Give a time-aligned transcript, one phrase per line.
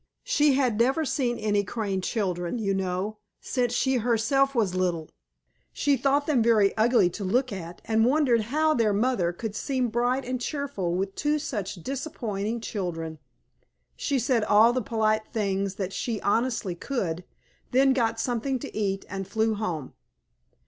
[0.23, 5.11] She had never seen any Crane children, you know, since she herself was little.
[5.73, 9.89] She thought them very ugly to look at, and wondered how their mother could seem
[9.89, 13.19] bright and cheerful with two such disappointing children.
[13.95, 17.23] She said all the polite things that she honestly could,
[17.69, 19.93] then got something to eat, and flew home.